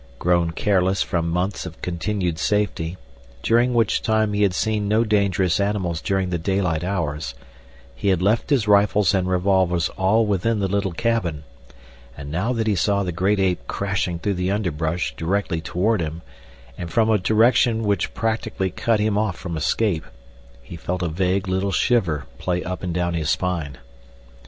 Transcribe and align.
Grown 0.17 0.49
careless 0.49 1.03
from 1.03 1.29
months 1.29 1.67
of 1.67 1.79
continued 1.83 2.39
safety, 2.39 2.97
during 3.43 3.71
which 3.71 4.01
time 4.01 4.33
he 4.33 4.41
had 4.41 4.55
seen 4.55 4.87
no 4.87 5.03
dangerous 5.03 5.59
animals 5.59 6.01
during 6.01 6.31
the 6.31 6.39
daylight 6.39 6.83
hours, 6.83 7.35
he 7.93 8.07
had 8.07 8.19
left 8.19 8.49
his 8.49 8.67
rifles 8.67 9.13
and 9.13 9.29
revolvers 9.29 9.89
all 9.89 10.25
within 10.25 10.57
the 10.57 10.67
little 10.67 10.91
cabin, 10.91 11.43
and 12.17 12.31
now 12.31 12.51
that 12.51 12.65
he 12.65 12.73
saw 12.73 13.03
the 13.03 13.11
great 13.11 13.39
ape 13.39 13.67
crashing 13.67 14.17
through 14.17 14.33
the 14.33 14.49
underbrush 14.49 15.15
directly 15.15 15.61
toward 15.61 16.01
him, 16.01 16.23
and 16.79 16.91
from 16.91 17.07
a 17.11 17.19
direction 17.19 17.83
which 17.83 18.11
practically 18.15 18.71
cut 18.71 18.99
him 18.99 19.19
off 19.19 19.37
from 19.37 19.55
escape, 19.55 20.05
he 20.63 20.75
felt 20.75 21.03
a 21.03 21.09
vague 21.09 21.47
little 21.47 21.71
shiver 21.71 22.25
play 22.39 22.63
up 22.63 22.81
and 22.81 22.95
down 22.95 23.13
his 23.13 23.29
spine. 23.29 23.77